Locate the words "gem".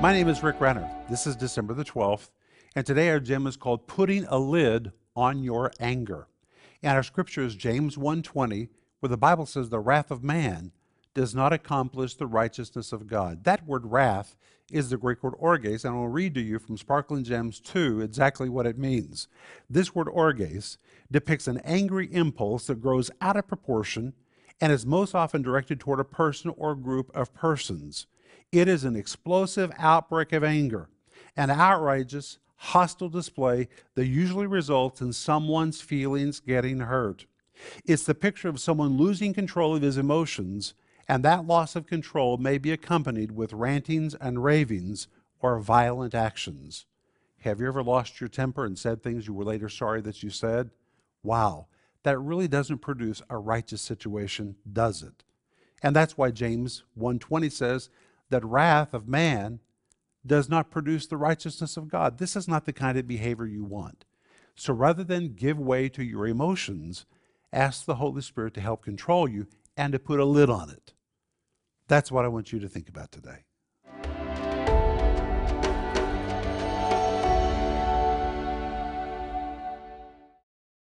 3.20-3.46